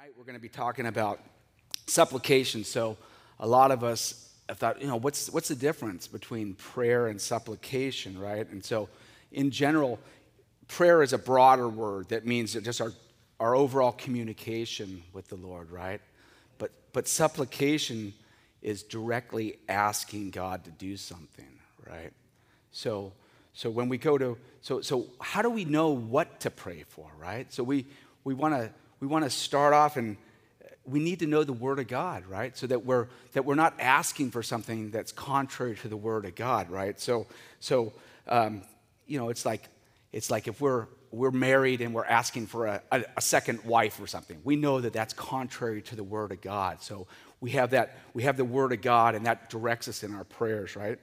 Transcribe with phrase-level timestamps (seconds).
[0.00, 1.20] Tonight we're going to be talking about
[1.86, 2.64] supplication.
[2.64, 2.96] So
[3.38, 7.20] a lot of us have thought, you know, what's what's the difference between prayer and
[7.20, 8.48] supplication, right?
[8.48, 8.88] And so
[9.30, 9.98] in general,
[10.68, 12.92] prayer is a broader word that means just our
[13.40, 16.00] our overall communication with the Lord, right?
[16.56, 18.14] But but supplication
[18.62, 22.12] is directly asking God to do something, right?
[22.72, 23.12] So
[23.52, 27.10] so when we go to so so how do we know what to pray for,
[27.18, 27.52] right?
[27.52, 27.84] So we
[28.24, 28.70] we want to
[29.00, 30.16] we want to start off and
[30.84, 32.56] we need to know the word of god right?
[32.56, 36.34] So that we're that we're not asking for something that's contrary to the word of
[36.34, 36.98] god right?
[37.00, 37.26] So
[37.58, 37.92] so
[38.28, 38.62] um,
[39.06, 39.68] you know it's like
[40.12, 44.00] it's like if we're we're married and we're asking for a, a, a second wife
[44.00, 46.82] or something we know that that's contrary to the word of god.
[46.82, 47.06] So
[47.40, 50.24] we have that we have the word of god and that directs us in our
[50.24, 50.98] prayers right?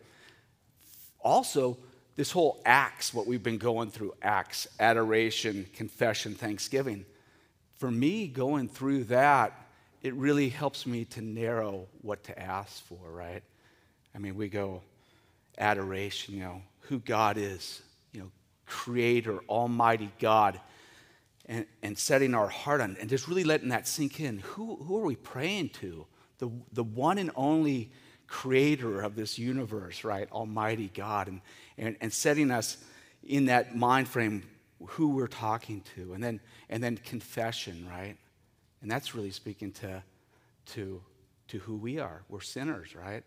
[1.19, 1.77] Also
[2.15, 7.05] this whole ACTS what we've been going through ACTS adoration confession thanksgiving
[7.77, 9.53] for me, going through that,
[10.01, 13.43] it really helps me to narrow what to ask for, right?
[14.15, 14.81] I mean, we go
[15.57, 17.81] adoration, you know, who God is,
[18.13, 18.31] you know,
[18.65, 20.59] creator, almighty God,
[21.45, 24.39] and, and setting our heart on, and just really letting that sink in.
[24.39, 26.05] Who, who are we praying to?
[26.39, 27.91] The, the one and only
[28.27, 30.29] creator of this universe, right?
[30.31, 31.41] Almighty God, and,
[31.77, 32.77] and, and setting us
[33.23, 34.43] in that mind frame
[34.85, 36.13] who we're talking to.
[36.13, 36.39] And then
[36.69, 38.17] and then confession, right?
[38.81, 40.03] And that's really speaking to,
[40.67, 41.01] to,
[41.47, 42.21] to who we are.
[42.29, 43.23] We're sinners, right?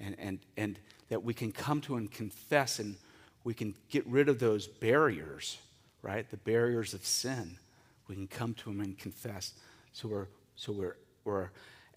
[0.00, 2.96] And, and, and that we can come to and confess and
[3.44, 5.58] we can get rid of those barriers,
[6.02, 6.28] right?
[6.30, 7.56] The barriers of sin.
[8.08, 9.52] We can come to Him and confess.
[9.92, 11.50] So we're, so we're, we're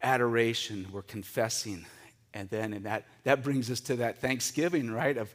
[0.03, 1.85] adoration, we're confessing.
[2.33, 5.17] And then and that, that brings us to that thanksgiving, right?
[5.17, 5.33] Of,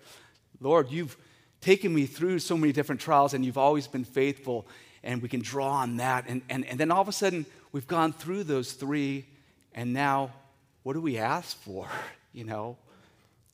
[0.60, 1.16] Lord, you've
[1.60, 4.66] taken me through so many different trials and you've always been faithful
[5.06, 6.24] and we can draw on that.
[6.26, 9.24] And, and, and then all of a sudden, we've gone through those three,
[9.72, 10.32] and now
[10.82, 11.88] what do we ask for?
[12.32, 12.76] You know?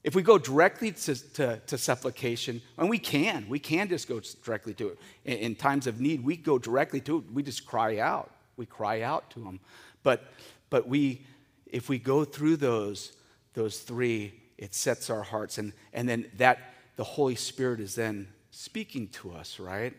[0.03, 4.21] If we go directly to, to, to supplication, and we can, we can just go
[4.45, 4.99] directly to it.
[5.25, 7.25] In, in, times of need, we go directly to it.
[7.33, 8.33] We just cry out.
[8.57, 9.61] We cry out to Him.
[10.03, 10.25] But,
[10.69, 11.25] but we,
[11.67, 13.13] if we go through those,
[13.55, 15.59] those three, it sets our hearts.
[15.59, 19.95] And, and then that, the Holy Spirit is then speaking to us, right?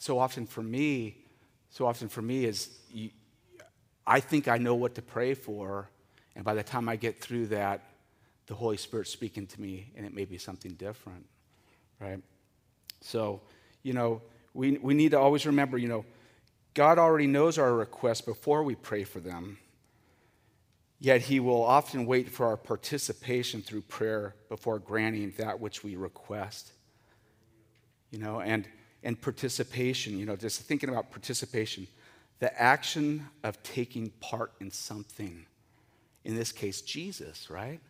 [0.00, 1.18] so often for me,
[1.68, 3.10] so often for me is you,
[4.06, 5.90] I think I know what to pray for,
[6.34, 7.84] and by the time I get through that,
[8.46, 11.26] the Holy Spirit's speaking to me, and it may be something different,
[12.00, 12.20] right?
[13.02, 13.42] So,
[13.82, 14.22] you know,
[14.54, 16.06] we, we need to always remember, you know,
[16.72, 19.58] God already knows our requests before we pray for them.
[21.00, 25.96] Yet he will often wait for our participation through prayer before granting that which we
[25.96, 26.72] request.
[28.10, 28.66] You know, and
[29.02, 31.86] and participation, you know, just thinking about participation,
[32.38, 35.46] the action of taking part in something.
[36.24, 37.80] In this case, Jesus, right?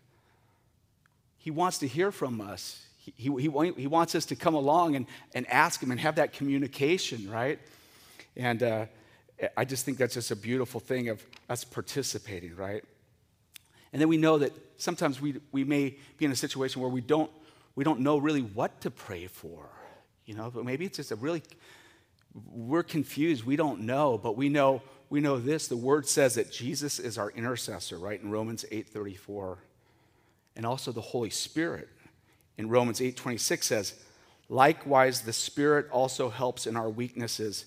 [1.38, 2.84] He wants to hear from us.
[2.96, 6.16] He, he, he, he wants us to come along and, and ask him and have
[6.16, 7.58] that communication, right?
[8.36, 8.86] And uh,
[9.56, 12.84] I just think that's just a beautiful thing of us participating, right?
[13.92, 17.00] And then we know that sometimes we, we may be in a situation where we
[17.00, 17.30] don't,
[17.74, 19.70] we don't know really what to pray for
[20.30, 21.42] you know, but maybe it's just a really,
[22.52, 23.42] we're confused.
[23.42, 25.66] We don't know, but we know, we know this.
[25.66, 28.22] The word says that Jesus is our intercessor, right?
[28.22, 29.56] In Romans 8.34.
[30.54, 31.88] And also the Holy Spirit
[32.56, 33.94] in Romans 8.26 says,
[34.48, 37.64] Likewise, the Spirit also helps in our weaknesses,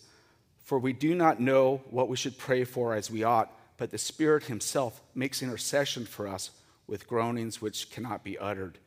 [0.64, 3.98] for we do not know what we should pray for as we ought, but the
[3.98, 6.52] Spirit Himself makes intercession for us
[6.88, 8.78] with groanings which cannot be uttered.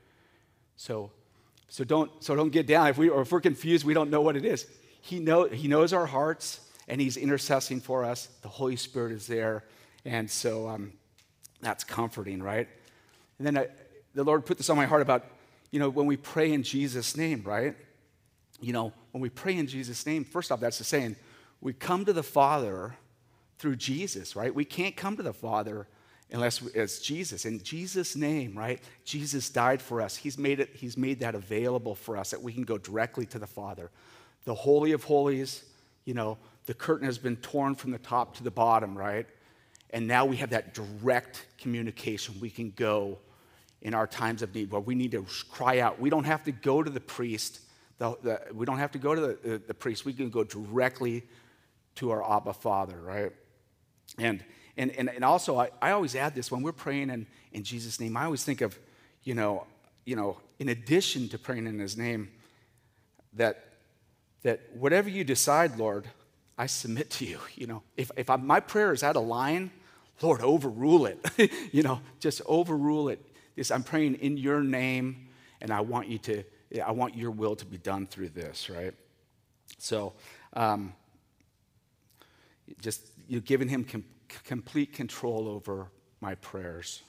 [0.76, 1.10] So
[1.68, 2.88] so don't, so don't get down.
[2.88, 4.66] If, we, or if we're confused, we don't know what it is.
[5.00, 8.26] He, know, he knows our hearts and He's intercessing for us.
[8.42, 9.64] The Holy Spirit is there.
[10.04, 10.92] And so um,
[11.60, 12.68] that's comforting, right?
[13.38, 13.66] And then I,
[14.14, 15.26] the Lord put this on my heart about,
[15.70, 17.74] you know, when we pray in Jesus' name, right?
[18.60, 21.16] You know, when we pray in Jesus' name, first off, that's the saying,
[21.60, 22.96] we come to the Father
[23.58, 24.54] through Jesus, right?
[24.54, 25.86] We can't come to the Father
[26.30, 27.44] unless it's Jesus.
[27.44, 28.80] In Jesus' name, right?
[29.04, 30.16] Jesus died for us.
[30.16, 33.38] He's made it, He's made that available for us that we can go directly to
[33.38, 33.90] the Father.
[34.44, 35.64] The Holy of Holies,
[36.04, 39.26] you know, the curtain has been torn from the top to the bottom, right?
[39.90, 42.34] And now we have that direct communication.
[42.40, 43.18] We can go
[43.82, 46.00] in our times of need where we need to cry out.
[46.00, 47.60] We don't have to go to the priest.
[47.98, 50.04] The, the, we don't have to go to the, the, the priest.
[50.04, 51.22] We can go directly
[51.96, 53.32] to our Abba Father, right?
[54.18, 54.44] And
[54.76, 57.98] and, and, and also, I, I always add this when we're praying in, in Jesus'
[57.98, 58.78] name, I always think of,
[59.22, 59.66] you know,
[60.04, 62.28] you know, in addition to praying in his name,
[63.32, 63.72] that,
[64.42, 66.06] that whatever you decide, Lord,
[66.58, 67.38] I submit to you.
[67.54, 69.70] You know, if, if I, my prayer is out of line,
[70.22, 71.26] Lord, overrule it.
[71.72, 73.20] you know, just overrule it.
[73.56, 75.28] This, I'm praying in your name,
[75.60, 76.44] and I want you to,
[76.84, 78.94] I want your will to be done through this, right?
[79.78, 80.12] So,
[80.52, 80.92] um,
[82.80, 84.04] just you giving him com-
[84.44, 85.90] complete control over
[86.20, 87.02] my prayers.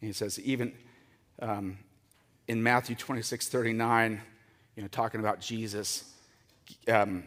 [0.00, 0.72] And he says, even
[1.40, 1.78] um,
[2.46, 4.20] in Matthew 26, 39,
[4.76, 6.12] you know, talking about Jesus,
[6.88, 7.24] um,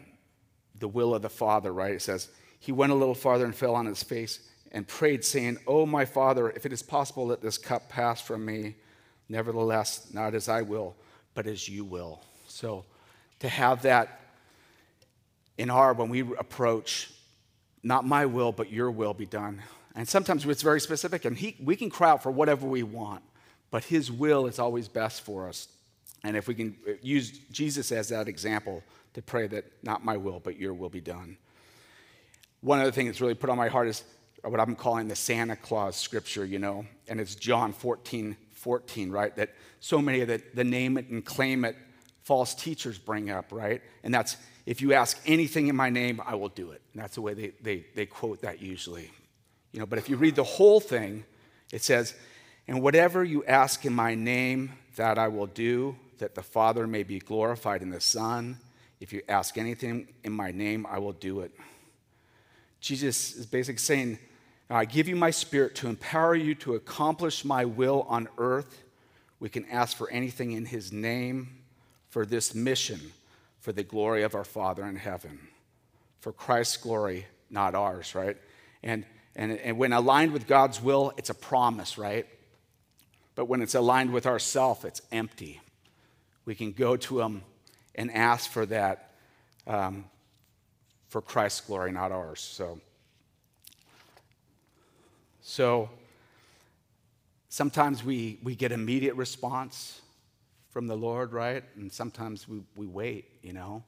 [0.78, 1.94] the will of the Father, right?
[1.94, 2.28] It says,
[2.58, 4.40] He went a little farther and fell on his face
[4.72, 8.44] and prayed, saying, Oh, my Father, if it is possible, let this cup pass from
[8.44, 8.76] me.
[9.28, 10.96] Nevertheless, not as I will,
[11.34, 12.22] but as you will.
[12.48, 12.84] So
[13.40, 14.20] to have that
[15.56, 17.10] in our, when we approach,
[17.82, 19.62] not my will, but your will be done.
[19.94, 23.22] And sometimes it's very specific, and he, we can cry out for whatever we want,
[23.70, 25.68] but his will is always best for us.
[26.24, 28.82] And if we can uh, use Jesus as that example
[29.14, 31.36] to pray that not my will, but your will be done.
[32.60, 34.04] One other thing that's really put on my heart is
[34.42, 39.34] what I'm calling the Santa Claus scripture, you know, and it's John 14, 14, right?
[39.36, 39.50] That
[39.80, 41.76] so many of the, the name it and claim it
[42.24, 43.82] false teachers bring up, right?
[44.02, 46.82] And that's if you ask anything in my name, I will do it.
[46.92, 49.10] And that's the way they, they, they quote that usually.
[49.72, 51.24] You know, but if you read the whole thing,
[51.72, 52.14] it says,
[52.68, 57.02] And whatever you ask in my name, that I will do, that the Father may
[57.02, 58.58] be glorified in the Son.
[59.00, 61.52] If you ask anything in my name, I will do it.
[62.80, 64.18] Jesus is basically saying,
[64.70, 68.84] I give you my spirit to empower you to accomplish my will on earth.
[69.40, 71.61] We can ask for anything in his name
[72.12, 73.00] for this mission,
[73.60, 75.48] for the glory of our Father in heaven,
[76.20, 78.36] for Christ's glory, not ours, right?
[78.82, 82.26] And, and, and when aligned with God's will, it's a promise, right?
[83.34, 85.62] But when it's aligned with ourself, it's empty.
[86.44, 87.44] We can go to him
[87.94, 89.14] and ask for that
[89.66, 90.04] um,
[91.08, 92.40] for Christ's glory, not ours.
[92.40, 92.78] So.
[95.40, 95.88] So
[97.48, 100.01] sometimes we, we get immediate response
[100.72, 101.62] from the Lord, right?
[101.76, 103.84] And sometimes we, we wait, you know?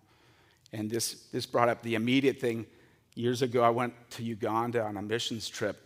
[0.72, 2.66] And this, this brought up the immediate thing.
[3.16, 5.80] Years ago, I went to Uganda on a missions trip,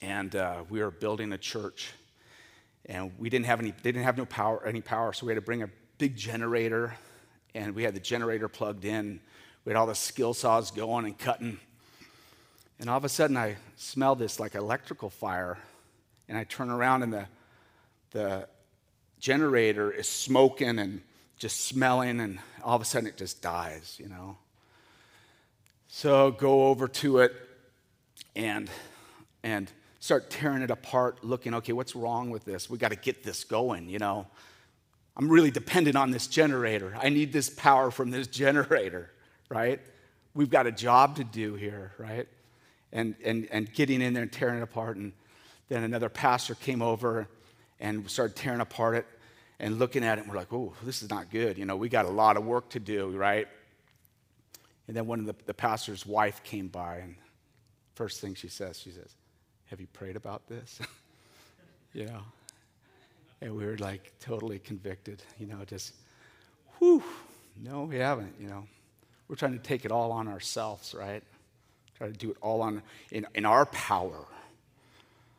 [0.00, 1.92] and uh, we were building a church.
[2.86, 5.36] And we didn't have any, they didn't have no power, any power, so we had
[5.36, 6.94] to bring a big generator,
[7.54, 9.20] and we had the generator plugged in.
[9.64, 11.58] We had all the skill saws going and cutting
[12.82, 15.56] and all of a sudden, I smell this like electrical fire.
[16.28, 17.26] And I turn around, and the,
[18.10, 18.48] the
[19.22, 21.00] generator is smoking and
[21.38, 22.20] just smelling.
[22.20, 24.36] And all of a sudden, it just dies, you know.
[25.88, 27.34] So go over to it
[28.36, 28.68] and,
[29.42, 32.68] and start tearing it apart, looking, okay, what's wrong with this?
[32.68, 34.26] We got to get this going, you know.
[35.16, 36.94] I'm really dependent on this generator.
[37.00, 39.10] I need this power from this generator,
[39.48, 39.80] right?
[40.34, 42.28] We've got a job to do here, right?
[42.92, 44.96] and, and, and getting in there and tearing it apart.
[44.96, 45.12] And
[45.68, 47.28] then another pastor came over
[47.82, 49.06] and we started tearing apart it
[49.58, 50.22] and looking at it.
[50.22, 51.58] And we're like, oh, this is not good.
[51.58, 53.48] You know, we got a lot of work to do, right?
[54.86, 57.16] And then one of the, the pastor's wife came by, and
[57.94, 59.14] first thing she says, she says,
[59.66, 60.80] Have you prayed about this?
[61.92, 62.20] you know?
[63.40, 65.94] And we were like totally convicted, you know, just,
[66.78, 67.02] whew,
[67.60, 68.64] no, we haven't, you know.
[69.26, 71.22] We're trying to take it all on ourselves, right?
[71.98, 74.26] Try to do it all on, in, in our power.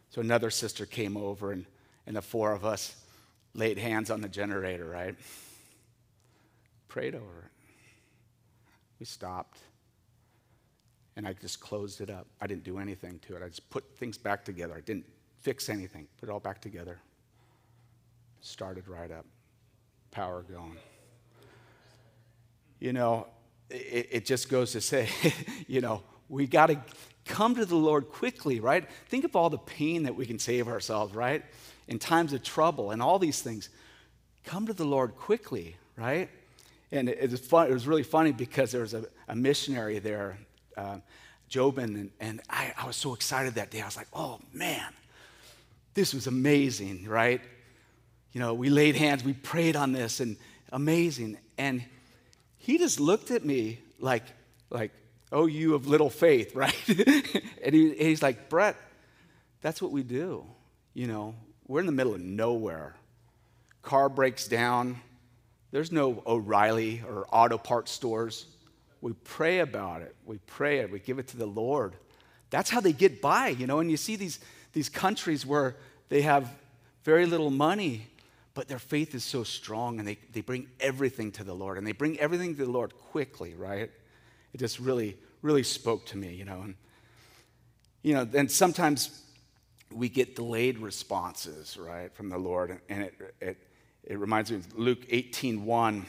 [0.10, 1.66] So another sister came over, and,
[2.06, 2.96] and the four of us
[3.54, 5.16] laid hands on the generator, right?
[6.88, 7.52] Prayed over it.
[9.00, 9.60] We stopped.
[11.16, 12.26] And I just closed it up.
[12.42, 13.44] I didn't do anything to it.
[13.44, 14.74] I just put things back together.
[14.76, 15.06] I didn't
[15.42, 17.00] fix anything, put it all back together.
[18.42, 19.26] Started right up.
[20.12, 20.78] Power going.
[22.80, 23.28] You know,
[23.70, 25.08] it, it just goes to say,
[25.68, 26.80] you know, we got to
[27.26, 28.90] come to the Lord quickly, right?
[29.08, 31.44] Think of all the pain that we can save ourselves, right?
[31.88, 33.70] In times of trouble and all these things.
[34.44, 36.30] Come to the Lord quickly, right?
[36.92, 40.38] And it, was, fun, it was really funny because there was a, a missionary there,
[40.78, 40.98] uh,
[41.50, 43.82] Jobin, and, and I, I was so excited that day.
[43.82, 44.94] I was like, oh man,
[45.94, 47.42] this was amazing, right?
[48.32, 50.38] You know, we laid hands, we prayed on this, and
[50.72, 51.38] amazing.
[51.58, 51.84] And
[52.58, 54.24] he just looked at me like,
[54.70, 54.92] like,
[55.32, 56.76] oh, you of little faith, right?
[57.64, 58.76] and he, he's like, Brett,
[59.62, 60.46] that's what we do.
[60.94, 61.36] You know,
[61.74, 62.94] we're in the middle of nowhere.
[63.82, 65.02] Car breaks down.
[65.72, 68.46] There's no O'Reilly or auto parts stores.
[69.02, 70.16] We pray about it.
[70.24, 70.92] We pray it.
[70.92, 71.96] We give it to the Lord.
[72.52, 73.80] That's how they get by, you know.
[73.80, 74.40] And you see these,
[74.74, 75.76] these countries where
[76.10, 76.48] they have
[77.06, 78.06] very little money,
[78.54, 81.80] but their faith is so strong and they, they bring everything to the Lord.
[81.80, 83.90] And they bring everything to the Lord quickly, right?
[84.54, 86.62] It just really, really spoke to me, you know.
[86.62, 86.76] And,
[88.04, 89.23] you know, and sometimes
[89.96, 92.80] we get delayed responses, right, from the Lord.
[92.90, 93.58] And it, it,
[94.04, 96.06] it reminds me of Luke 18 1.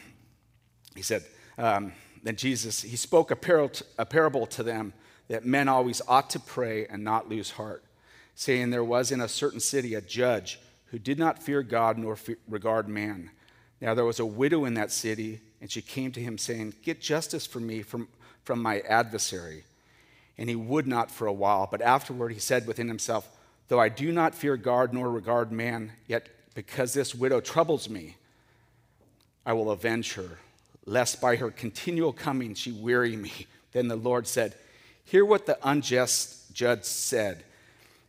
[0.94, 1.24] He said,
[1.58, 4.92] um, then Jesus, he spoke a, par- a parable to them
[5.28, 7.84] that men always ought to pray and not lose heart,
[8.34, 12.16] saying, There was in a certain city a judge who did not fear God nor
[12.16, 13.30] fe- regard man.
[13.80, 17.00] Now there was a widow in that city, and she came to him, saying, Get
[17.00, 18.08] justice for me from,
[18.42, 19.64] from my adversary.
[20.38, 23.28] And he would not for a while, but afterward he said within himself,
[23.68, 28.16] Though I do not fear God nor regard man, yet because this widow troubles me,
[29.46, 30.38] I will avenge her,
[30.86, 33.32] lest by her continual coming she weary me.
[33.72, 34.54] Then the Lord said,
[35.04, 37.42] Hear what the unjust judge said.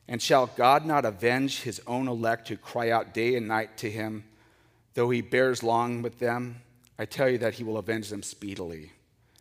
[0.08, 3.90] And shall God not avenge his own elect who cry out day and night to
[3.90, 4.26] him,
[4.94, 6.62] though he bears long with them?
[7.00, 8.92] I tell you that he will avenge them speedily.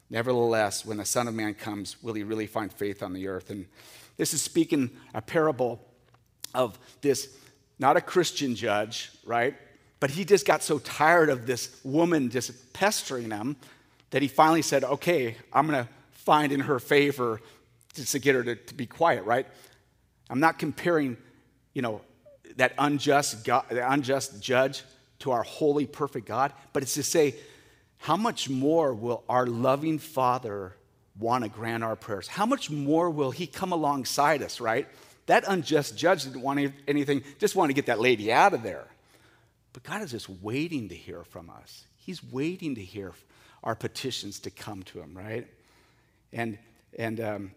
[0.08, 3.50] Nevertheless, when the Son of Man comes, will he really find faith on the earth?
[3.50, 3.66] And
[4.16, 5.80] this is speaking a parable
[6.54, 7.28] of this,
[7.78, 9.54] not a Christian judge, right?
[10.00, 13.56] But he just got so tired of this woman just pestering him
[14.10, 17.40] that he finally said, Okay, I'm going to find in her favor
[17.94, 19.46] just to get her to, to be quiet, right?
[20.30, 21.16] I'm not comparing,
[21.74, 22.00] you know,
[22.56, 24.82] that unjust, God, the unjust judge
[25.20, 27.34] to our holy, perfect God, but it's to say,
[27.98, 30.76] how much more will our loving Father
[31.18, 32.28] want to grant our prayers?
[32.28, 34.86] How much more will He come alongside us, right?
[35.26, 38.86] That unjust judge didn't want anything, just wanted to get that lady out of there.
[39.72, 41.84] But God is just waiting to hear from us.
[41.96, 43.12] He's waiting to hear
[43.62, 45.46] our petitions to come to Him, right?
[46.32, 46.58] And,
[46.98, 47.50] and um,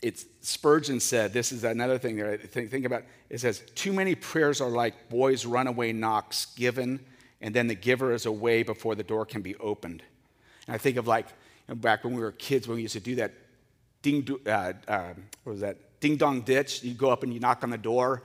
[0.00, 2.36] it's Spurgeon said, this is another thing there.
[2.38, 7.00] Think, think about it says, too many prayers are like boys' runaway knocks given,
[7.40, 10.02] and then the giver is away before the door can be opened.
[10.66, 11.26] And I think of like
[11.68, 13.32] you know, back when we were kids, when we used to do that
[14.02, 15.12] ding, uh, uh,
[15.44, 15.76] what was that?
[16.00, 16.82] Ding dong ditch.
[16.82, 18.22] You go up and you knock on the door,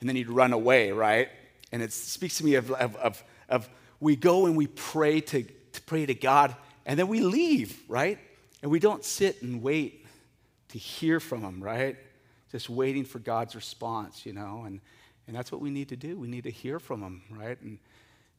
[0.00, 1.28] and then you'd run away, right?
[1.72, 3.68] And it speaks to me of, of, of, of
[4.00, 6.54] we go and we pray to, to pray to God,
[6.86, 8.18] and then we leave, right?
[8.62, 10.06] And we don't sit and wait
[10.68, 11.96] to hear from Him, right?
[12.50, 14.64] Just waiting for God's response, you know?
[14.66, 14.80] And,
[15.26, 16.18] and that's what we need to do.
[16.18, 17.60] We need to hear from Him, right?
[17.60, 17.78] And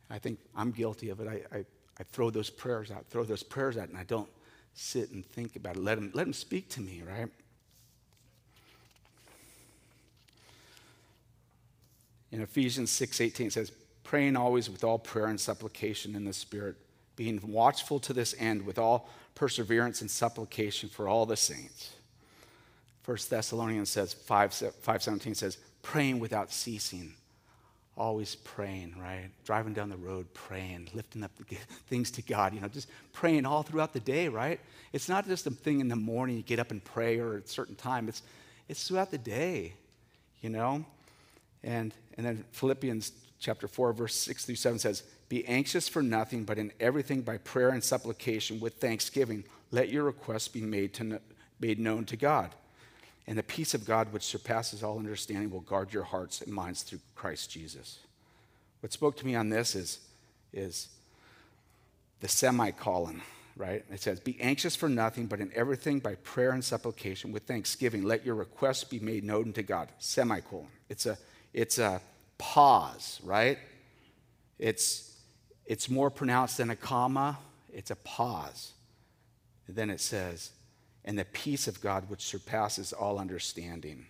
[0.10, 1.28] I think I'm guilty of it.
[1.28, 1.66] I, I,
[2.00, 4.30] I throw those prayers out, throw those prayers out, and I don't
[4.74, 5.84] sit and think about it.
[5.84, 7.30] Let Him, let him speak to me, right?
[12.36, 13.72] In Ephesians 6:18 it says,
[14.04, 16.76] "Praying always with all prayer and supplication in the Spirit,
[17.16, 21.92] being watchful to this end with all perseverance and supplication for all the saints."
[23.06, 27.14] 1 Thessalonians says 5, 517 says, praying without ceasing.
[27.96, 29.30] Always praying, right?
[29.46, 31.32] Driving down the road, praying, lifting up
[31.88, 34.60] things to God, you know, just praying all throughout the day, right?
[34.92, 37.46] It's not just a thing in the morning you get up and pray or at
[37.46, 38.10] a certain time.
[38.10, 38.24] It's,
[38.68, 39.76] it's throughout the day,
[40.42, 40.84] you know?
[41.66, 46.46] And, and then Philippians chapter 4, verse 6 through 7 says, Be anxious for nothing,
[46.46, 51.20] but in everything by prayer and supplication with thanksgiving, let your requests be made, to,
[51.60, 52.54] made known to God.
[53.28, 56.84] And the peace of God, which surpasses all understanding, will guard your hearts and minds
[56.84, 57.98] through Christ Jesus.
[58.82, 60.00] What spoke to me on this is,
[60.54, 60.90] is
[62.20, 63.24] the semicolon,
[63.58, 63.84] right?
[63.92, 68.04] It says, Be anxious for nothing, but in everything by prayer and supplication with thanksgiving,
[68.04, 69.90] let your requests be made known to God.
[69.98, 70.68] Semicolon.
[70.88, 71.18] It's a
[71.56, 72.02] it's a
[72.38, 73.58] pause, right?
[74.60, 75.16] It's,
[75.66, 77.38] it's more pronounced than a comma,
[77.74, 78.74] it's a pause.
[79.66, 80.52] And then it says,
[81.06, 84.08] and the peace of God, which surpasses all understanding,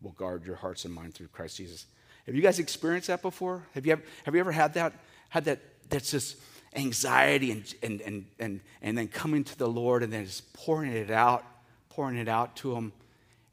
[0.00, 1.86] will guard your hearts and mind through Christ Jesus.
[2.24, 3.66] Have you guys experienced that before?
[3.74, 4.92] Have you ever, have you ever had that?
[5.28, 5.58] Had that?
[5.88, 6.36] That's just
[6.76, 10.92] anxiety and, and, and, and, and then coming to the Lord and then just pouring
[10.92, 11.44] it out,
[11.88, 12.92] pouring it out to Him,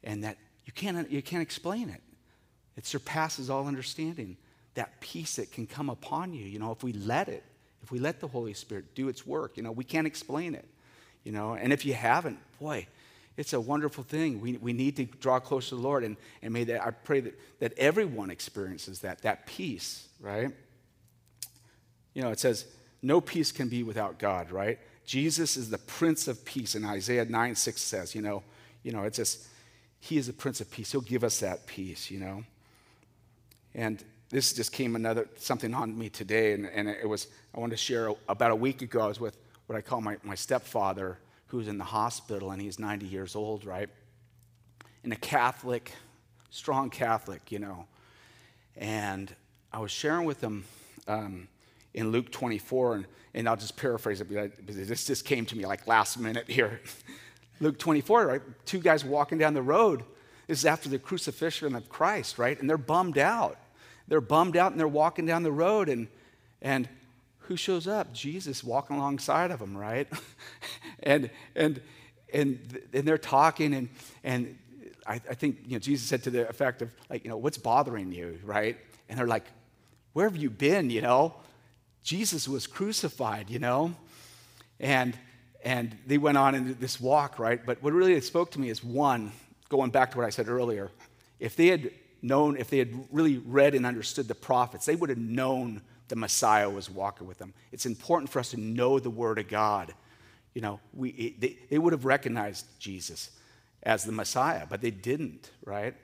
[0.04, 0.36] and that
[0.66, 2.00] you can't, you can't explain it.
[2.76, 4.36] It surpasses all understanding.
[4.74, 7.44] That peace that can come upon you, you know, if we let it,
[7.82, 10.66] if we let the Holy Spirit do its work, you know, we can't explain it,
[11.22, 11.54] you know.
[11.54, 12.86] And if you haven't, boy,
[13.36, 14.40] it's a wonderful thing.
[14.40, 16.04] We, we need to draw close to the Lord.
[16.04, 20.50] And, and may that, I pray that, that everyone experiences that, that peace, right?
[22.14, 22.66] You know, it says,
[23.02, 24.78] no peace can be without God, right?
[25.04, 26.74] Jesus is the Prince of Peace.
[26.74, 28.42] And Isaiah 9 6 says, you know,
[28.82, 29.46] you know, it's just,
[30.00, 30.92] He is the Prince of Peace.
[30.92, 32.44] He'll give us that peace, you know.
[33.74, 37.76] And this just came another something on me today, and, and it was I wanted
[37.76, 39.00] to share about a week ago.
[39.00, 42.78] I was with what I call my, my stepfather, who's in the hospital, and he's
[42.78, 43.88] 90 years old, right?
[45.02, 45.92] And a Catholic,
[46.50, 47.86] strong Catholic, you know.
[48.76, 49.34] And
[49.72, 50.64] I was sharing with him
[51.06, 51.48] um,
[51.94, 55.64] in Luke 24, and, and I'll just paraphrase it because this just came to me
[55.64, 56.80] like last minute here.
[57.60, 58.42] Luke 24, right?
[58.66, 60.02] Two guys walking down the road.
[60.48, 62.58] This is after the crucifixion of Christ, right?
[62.60, 63.58] And they're bummed out.
[64.08, 66.08] They're bummed out and they're walking down the road, and,
[66.60, 66.88] and
[67.40, 68.12] who shows up?
[68.12, 70.08] Jesus walking alongside of them, right?
[71.02, 71.80] and, and,
[72.32, 73.88] and, and they're talking, and,
[74.22, 74.58] and
[75.06, 77.58] I, I think you know, Jesus said to the effect of, like, you know, what's
[77.58, 78.76] bothering you, right?
[79.08, 79.44] And they're like,
[80.12, 81.34] where have you been, you know?
[82.02, 83.94] Jesus was crucified, you know?
[84.80, 85.18] And,
[85.64, 87.64] and they went on into this walk, right?
[87.64, 89.32] But what really spoke to me is one,
[89.68, 90.90] going back to what I said earlier,
[91.40, 91.90] if they had
[92.24, 96.16] known, if they had really read and understood the prophets, they would have known the
[96.16, 97.54] Messiah was walking with them.
[97.70, 99.94] It's important for us to know the Word of God.
[100.54, 103.30] You know, we, they, they would have recognized Jesus
[103.82, 105.94] as the Messiah, but they didn't, right?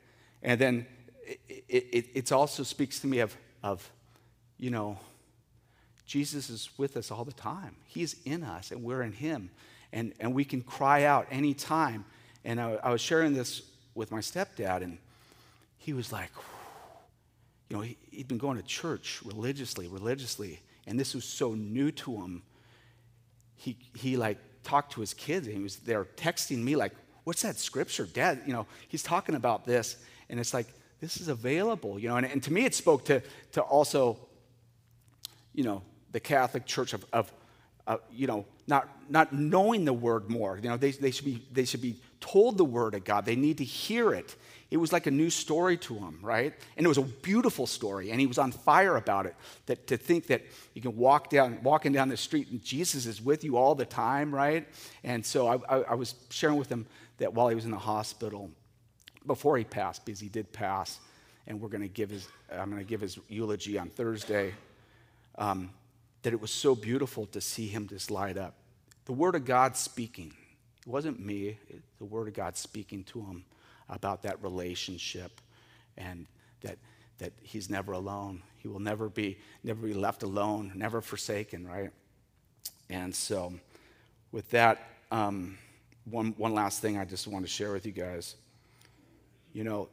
[0.42, 0.86] And then
[1.26, 3.90] it, it, it also speaks to me of, of,
[4.58, 4.98] you know,
[6.06, 7.76] Jesus is with us all the time.
[7.86, 9.50] He's in us and we're in Him.
[9.92, 12.04] And, and we can cry out anytime.
[12.44, 13.62] And I, I was sharing this
[13.94, 14.98] with my stepdad, and
[15.80, 16.30] he was like,
[17.68, 21.90] you know, he, he'd been going to church religiously, religiously, and this was so new
[21.90, 22.42] to him.
[23.56, 26.92] He, he like talked to his kids, and he was there texting me like,
[27.24, 28.06] what's that scripture?
[28.06, 29.96] Dad, you know, he's talking about this.
[30.28, 30.66] And it's like,
[31.00, 32.16] this is available, you know.
[32.16, 33.22] And, and to me, it spoke to,
[33.52, 34.18] to also,
[35.54, 35.82] you know,
[36.12, 37.32] the Catholic Church of, of
[37.86, 40.58] uh, you know, not, not knowing the word more.
[40.62, 43.24] You know, they, they, should be, they should be told the word of God.
[43.24, 44.36] They need to hear it.
[44.70, 46.54] It was like a new story to him, right?
[46.76, 49.34] And it was a beautiful story, and he was on fire about it.
[49.66, 50.42] That to think that
[50.74, 53.84] you can walk down, walking down the street, and Jesus is with you all the
[53.84, 54.68] time, right?
[55.02, 56.86] And so I, I, I was sharing with him
[57.18, 58.50] that while he was in the hospital,
[59.26, 61.00] before he passed, because he did pass,
[61.48, 64.54] and we're going to give his, I'm going to give his eulogy on Thursday.
[65.36, 65.70] Um,
[66.22, 68.54] that it was so beautiful to see him just light up.
[69.06, 70.34] The Word of God speaking.
[70.86, 73.44] It wasn't me, it, the Word of God speaking to him
[73.90, 75.40] about that relationship
[75.98, 76.26] and
[76.62, 76.78] that,
[77.18, 78.42] that he's never alone.
[78.56, 81.90] He will never be, never be left alone, never forsaken, right?
[82.88, 83.52] And so,
[84.32, 84.78] with that,
[85.10, 85.58] um,
[86.04, 88.36] one, one last thing I just want to share with you guys.
[89.52, 89.88] You know,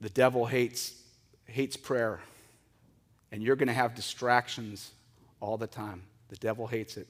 [0.00, 0.94] the devil hates,
[1.46, 2.20] hates prayer,
[3.30, 4.92] and you're going to have distractions
[5.40, 6.02] all the time.
[6.28, 7.06] The devil hates it.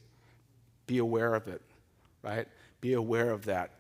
[0.87, 1.62] Be aware of it,
[2.22, 2.46] right?
[2.80, 3.70] Be aware of that.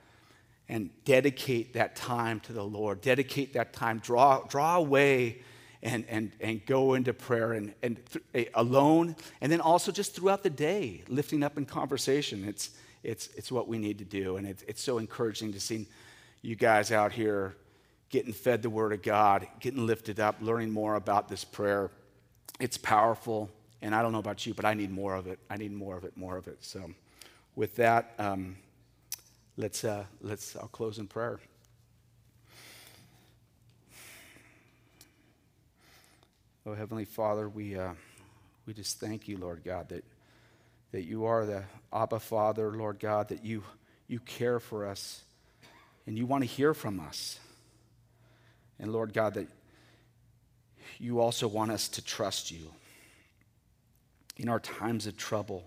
[0.68, 3.02] And dedicate that time to the Lord.
[3.02, 3.98] Dedicate that time.
[3.98, 5.42] Draw, draw away
[5.82, 8.00] and, and, and go into prayer and, and
[8.32, 9.14] th- alone.
[9.42, 12.48] And then also just throughout the day, lifting up in conversation.
[12.48, 12.70] It's,
[13.02, 14.38] it's, it's what we need to do.
[14.38, 15.86] And it's, it's so encouraging to see
[16.40, 17.54] you guys out here
[18.08, 21.90] getting fed the Word of God, getting lifted up, learning more about this prayer.
[22.60, 23.50] It's powerful.
[23.82, 25.38] And I don't know about you, but I need more of it.
[25.50, 26.58] I need more of it, more of it.
[26.64, 26.90] So,
[27.56, 28.56] with that, um,
[29.56, 31.38] let's, uh, let's, I'll close in prayer.
[36.66, 37.92] Oh, Heavenly Father, we, uh,
[38.66, 40.04] we just thank you, Lord God, that,
[40.92, 43.62] that you are the Abba Father, Lord God, that you,
[44.08, 45.22] you care for us
[46.06, 47.38] and you want to hear from us.
[48.78, 49.48] And Lord God, that
[50.98, 52.72] you also want us to trust you
[54.36, 55.64] in our times of trouble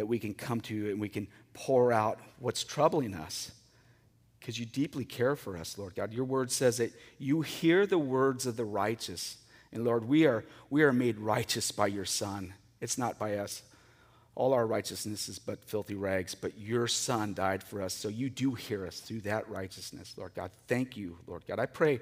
[0.00, 3.52] that we can come to you and we can pour out what's troubling us
[4.38, 6.14] because you deeply care for us, Lord God.
[6.14, 9.36] Your word says that you hear the words of the righteous.
[9.74, 12.54] And Lord, we are, we are made righteous by your Son.
[12.80, 13.62] It's not by us.
[14.34, 17.92] All our righteousness is but filthy rags, but your Son died for us.
[17.92, 20.50] So you do hear us through that righteousness, Lord God.
[20.66, 21.58] Thank you, Lord God.
[21.58, 22.00] I pray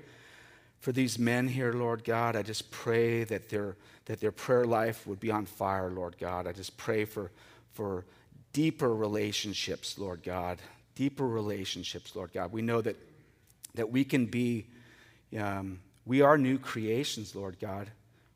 [0.79, 2.37] for these men here, Lord God.
[2.37, 6.47] I just pray that their, that their prayer life would be on fire, Lord God.
[6.47, 7.33] I just pray for,
[7.79, 8.05] for
[8.53, 10.59] deeper relationships, Lord God.
[10.97, 12.51] Deeper relationships, Lord God.
[12.51, 12.97] We know that,
[13.77, 14.67] that we can be,
[15.39, 17.89] um, we are new creations, Lord God.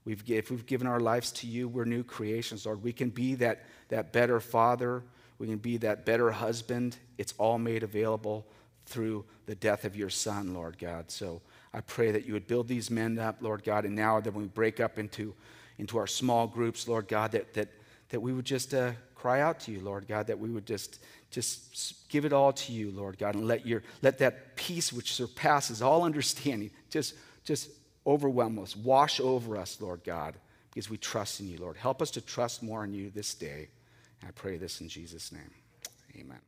[0.05, 2.85] We've, if we've given our lives to you, we're new creations, Lord.
[2.85, 5.03] We can be that, that better father.
[5.41, 6.97] We can be that better husband.
[7.19, 8.47] It's all made available
[8.87, 11.11] through the death of your son, Lord God.
[11.11, 11.43] So,
[11.75, 14.45] I pray that you would build these men up, Lord God, and now that we
[14.45, 15.35] break up into,
[15.79, 17.71] into our small groups, Lord God, that, that,
[18.11, 20.99] that we would just uh, cry out to you, Lord God, that we would just,
[21.31, 25.15] just give it all to you, Lord God, and let, your, let that peace which
[25.15, 27.71] surpasses all understanding just, just
[28.05, 30.35] overwhelm us, wash over us, Lord God,
[30.71, 31.77] because we trust in you, Lord.
[31.77, 33.69] Help us to trust more in you this day.
[34.21, 35.51] And I pray this in Jesus' name.
[36.19, 36.43] Amen.